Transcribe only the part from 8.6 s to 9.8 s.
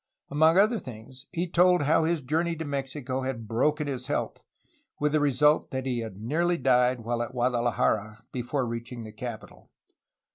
reaching the capital.